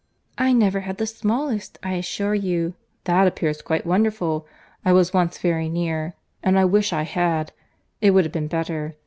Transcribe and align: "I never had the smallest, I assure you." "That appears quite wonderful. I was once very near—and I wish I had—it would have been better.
"I 0.39 0.51
never 0.51 0.79
had 0.79 0.97
the 0.97 1.05
smallest, 1.05 1.77
I 1.83 1.93
assure 1.93 2.33
you." 2.33 2.73
"That 3.03 3.27
appears 3.27 3.61
quite 3.61 3.85
wonderful. 3.85 4.47
I 4.83 4.93
was 4.93 5.13
once 5.13 5.37
very 5.37 5.69
near—and 5.69 6.57
I 6.57 6.65
wish 6.65 6.91
I 6.91 7.03
had—it 7.03 8.09
would 8.09 8.25
have 8.25 8.33
been 8.33 8.47
better. 8.47 8.95